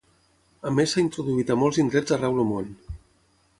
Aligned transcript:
A 0.69 0.71
més 0.77 0.95
s'ha 0.95 1.03
introduït 1.03 1.53
a 1.55 1.59
molts 1.65 1.81
indrets 1.85 2.17
arreu 2.19 2.43
el 2.45 2.51
món. 2.55 2.75